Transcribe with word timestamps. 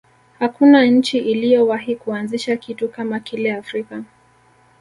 hakuna 0.39 0.85
nchi 0.85 1.17
iliyowahi 1.19 1.95
kuanzisha 1.95 2.55
kitu 2.57 2.89
kama 2.89 3.19
kile 3.19 3.53
afrika 3.55 4.03